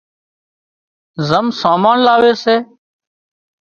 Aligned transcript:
زم 1.27 1.45
سامان 1.61 1.97
لاوي 2.05 2.33
سي 2.43 2.55